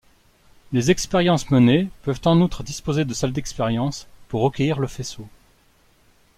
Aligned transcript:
Les 0.73 0.89
expériences 0.89 1.51
menées 1.51 1.87
peuvent 2.01 2.21
en 2.25 2.41
outre 2.41 2.63
disposer 2.63 3.05
de 3.05 3.13
salles 3.13 3.33
d'expériences 3.33 4.07
pour 4.29 4.41
recueillir 4.41 4.79
le 4.79 4.87
faisceau. 4.87 5.27